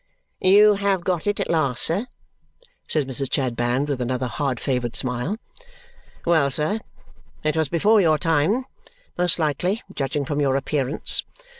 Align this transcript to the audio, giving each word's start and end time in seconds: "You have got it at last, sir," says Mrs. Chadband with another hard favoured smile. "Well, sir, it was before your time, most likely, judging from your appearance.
"You 0.39 0.73
have 0.73 1.03
got 1.03 1.27
it 1.27 1.39
at 1.39 1.47
last, 1.47 1.83
sir," 1.83 2.07
says 2.87 3.05
Mrs. 3.05 3.31
Chadband 3.31 3.87
with 3.87 4.01
another 4.01 4.25
hard 4.25 4.59
favoured 4.59 4.95
smile. 4.95 5.37
"Well, 6.25 6.49
sir, 6.49 6.79
it 7.43 7.55
was 7.55 7.69
before 7.69 8.01
your 8.01 8.17
time, 8.17 8.65
most 9.15 9.37
likely, 9.37 9.83
judging 9.93 10.25
from 10.25 10.41
your 10.41 10.55
appearance. 10.55 11.21